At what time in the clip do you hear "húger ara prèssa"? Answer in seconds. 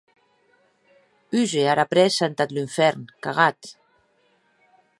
1.33-2.23